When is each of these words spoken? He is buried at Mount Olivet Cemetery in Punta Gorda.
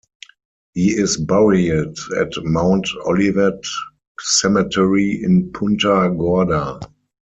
He 0.73 0.93
is 0.93 1.15
buried 1.17 1.93
at 2.19 2.31
Mount 2.43 2.87
Olivet 3.05 3.63
Cemetery 4.19 5.21
in 5.23 5.51
Punta 5.51 6.11
Gorda. 6.17 6.79